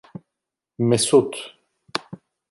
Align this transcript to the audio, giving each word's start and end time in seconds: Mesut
Mesut 0.87 1.33